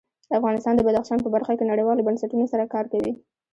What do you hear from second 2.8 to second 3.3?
کوي.